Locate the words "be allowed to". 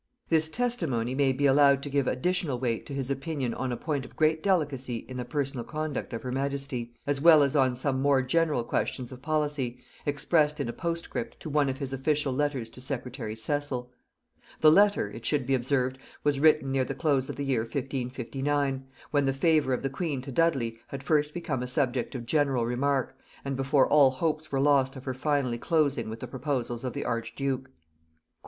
1.31-1.89